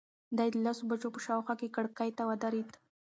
دی 0.37 0.47
د 0.53 0.55
لسو 0.65 0.83
بجو 0.89 1.09
په 1.15 1.19
شاوخوا 1.25 1.53
کې 1.59 1.73
کړکۍ 1.75 2.09
ته 2.17 2.23
ودرېد. 2.29 2.71